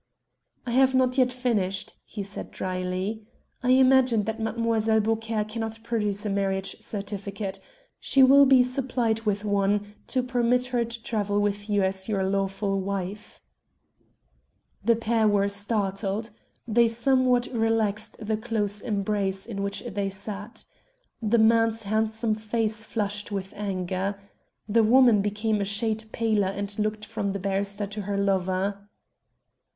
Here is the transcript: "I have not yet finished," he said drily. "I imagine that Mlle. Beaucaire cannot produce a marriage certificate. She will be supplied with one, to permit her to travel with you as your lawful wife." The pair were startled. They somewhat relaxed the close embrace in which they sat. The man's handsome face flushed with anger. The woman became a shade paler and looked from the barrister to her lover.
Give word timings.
"I 0.65 0.71
have 0.71 0.95
not 0.95 1.19
yet 1.19 1.31
finished," 1.31 1.93
he 2.05 2.23
said 2.23 2.49
drily. 2.49 3.21
"I 3.61 3.69
imagine 3.69 4.23
that 4.23 4.39
Mlle. 4.39 4.99
Beaucaire 4.99 5.45
cannot 5.45 5.83
produce 5.83 6.25
a 6.25 6.29
marriage 6.31 6.75
certificate. 6.81 7.59
She 7.99 8.23
will 8.23 8.47
be 8.47 8.63
supplied 8.63 9.21
with 9.27 9.45
one, 9.45 9.93
to 10.07 10.23
permit 10.23 10.65
her 10.73 10.83
to 10.83 11.03
travel 11.03 11.39
with 11.39 11.69
you 11.69 11.83
as 11.83 12.09
your 12.09 12.23
lawful 12.27 12.79
wife." 12.81 13.41
The 14.83 14.95
pair 14.95 15.27
were 15.27 15.47
startled. 15.47 16.31
They 16.67 16.87
somewhat 16.87 17.45
relaxed 17.53 18.15
the 18.19 18.37
close 18.37 18.81
embrace 18.81 19.45
in 19.45 19.61
which 19.61 19.81
they 19.81 20.09
sat. 20.09 20.65
The 21.21 21.37
man's 21.37 21.83
handsome 21.83 22.33
face 22.33 22.83
flushed 22.83 23.31
with 23.31 23.53
anger. 23.55 24.19
The 24.67 24.81
woman 24.83 25.21
became 25.21 25.61
a 25.61 25.63
shade 25.63 26.05
paler 26.11 26.47
and 26.47 26.79
looked 26.79 27.05
from 27.05 27.33
the 27.33 27.39
barrister 27.39 27.85
to 27.85 28.01
her 28.01 28.17
lover. 28.17 28.89